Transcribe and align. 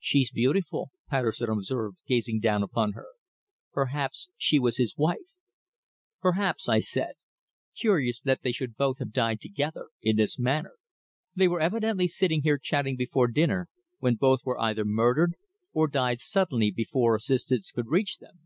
"She's 0.00 0.32
beautiful," 0.32 0.90
Patterson 1.08 1.48
observed, 1.48 1.98
gazing 2.08 2.40
down 2.40 2.64
upon 2.64 2.94
her. 2.94 3.06
"Perhaps 3.72 4.28
she 4.36 4.58
was 4.58 4.78
his 4.78 4.96
wife." 4.96 5.36
"Perhaps," 6.20 6.68
I 6.68 6.80
said. 6.80 7.12
"Curious 7.76 8.20
that 8.22 8.42
they 8.42 8.50
should 8.50 8.70
have 8.70 8.76
both 8.76 8.98
died 9.12 9.40
together 9.40 9.90
in 10.02 10.16
this 10.16 10.40
manner." 10.40 10.72
"They 11.36 11.46
were 11.46 11.60
evidently 11.60 12.08
sitting 12.08 12.42
here 12.42 12.58
chatting 12.58 12.96
before 12.96 13.28
dinner, 13.28 13.68
when 14.00 14.16
both 14.16 14.40
were 14.44 14.58
either 14.58 14.84
murdered, 14.84 15.34
or 15.72 15.86
died 15.86 16.20
suddenly 16.20 16.72
before 16.72 17.14
assistance 17.14 17.70
could 17.70 17.86
reach 17.90 18.18
them. 18.18 18.40